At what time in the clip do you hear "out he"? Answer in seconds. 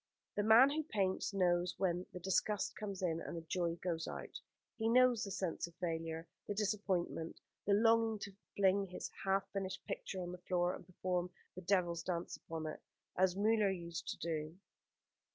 4.07-4.89